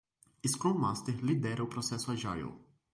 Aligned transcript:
Scrum 0.51 0.79
Master 0.79 1.21
lidera 1.21 1.61
o 1.61 1.67
processo 1.67 2.09
Agile. 2.09 2.51